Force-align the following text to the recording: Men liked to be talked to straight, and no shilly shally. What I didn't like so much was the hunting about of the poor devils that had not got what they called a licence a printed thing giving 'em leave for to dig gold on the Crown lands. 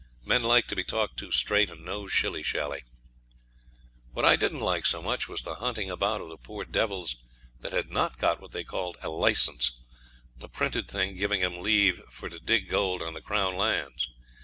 Men 0.25 0.41
liked 0.43 0.67
to 0.69 0.75
be 0.75 0.83
talked 0.83 1.17
to 1.17 1.29
straight, 1.31 1.69
and 1.69 1.85
no 1.85 2.07
shilly 2.07 2.41
shally. 2.41 2.85
What 4.13 4.25
I 4.25 4.35
didn't 4.35 4.61
like 4.61 4.87
so 4.87 4.99
much 4.99 5.27
was 5.27 5.43
the 5.43 5.53
hunting 5.57 5.91
about 5.91 6.21
of 6.21 6.29
the 6.29 6.37
poor 6.37 6.65
devils 6.65 7.17
that 7.59 7.71
had 7.71 7.91
not 7.91 8.17
got 8.17 8.41
what 8.41 8.51
they 8.51 8.63
called 8.63 8.97
a 9.03 9.09
licence 9.09 9.79
a 10.41 10.47
printed 10.47 10.87
thing 10.87 11.17
giving 11.17 11.43
'em 11.43 11.61
leave 11.61 12.01
for 12.09 12.29
to 12.29 12.39
dig 12.39 12.67
gold 12.67 13.03
on 13.03 13.13
the 13.13 13.21
Crown 13.21 13.55
lands. 13.55 14.07